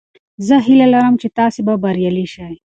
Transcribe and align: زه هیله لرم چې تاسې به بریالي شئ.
زه 0.47 0.55
هیله 0.65 0.87
لرم 0.93 1.13
چې 1.21 1.27
تاسې 1.39 1.59
به 1.67 1.73
بریالي 1.83 2.25
شئ. 2.33 2.53